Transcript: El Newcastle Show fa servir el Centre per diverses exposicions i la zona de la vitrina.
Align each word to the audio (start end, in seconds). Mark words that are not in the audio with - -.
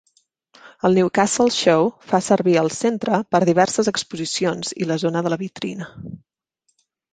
El 0.87 0.95
Newcastle 0.99 1.53
Show 1.57 1.85
fa 2.13 2.21
servir 2.29 2.57
el 2.63 2.71
Centre 2.77 3.21
per 3.35 3.43
diverses 3.51 3.93
exposicions 3.93 4.75
i 4.85 4.91
la 4.95 5.01
zona 5.07 5.25
de 5.29 5.35
la 5.37 5.41
vitrina. 5.45 5.93